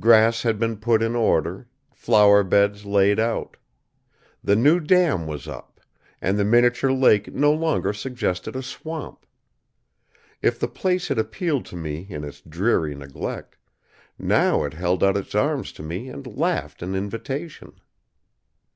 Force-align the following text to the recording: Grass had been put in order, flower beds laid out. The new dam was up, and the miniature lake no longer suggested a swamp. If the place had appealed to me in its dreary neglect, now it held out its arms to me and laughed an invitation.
Grass 0.00 0.42
had 0.42 0.58
been 0.58 0.76
put 0.76 1.04
in 1.04 1.14
order, 1.14 1.68
flower 1.92 2.42
beds 2.42 2.84
laid 2.84 3.20
out. 3.20 3.56
The 4.42 4.56
new 4.56 4.80
dam 4.80 5.24
was 5.28 5.46
up, 5.46 5.78
and 6.20 6.36
the 6.36 6.44
miniature 6.44 6.90
lake 6.90 7.32
no 7.32 7.52
longer 7.52 7.92
suggested 7.92 8.56
a 8.56 8.62
swamp. 8.64 9.24
If 10.42 10.58
the 10.58 10.66
place 10.66 11.06
had 11.06 11.18
appealed 11.20 11.64
to 11.66 11.76
me 11.76 12.08
in 12.10 12.24
its 12.24 12.40
dreary 12.40 12.96
neglect, 12.96 13.56
now 14.18 14.64
it 14.64 14.74
held 14.74 15.04
out 15.04 15.16
its 15.16 15.32
arms 15.32 15.70
to 15.74 15.84
me 15.84 16.08
and 16.08 16.26
laughed 16.26 16.82
an 16.82 16.96
invitation. 16.96 17.74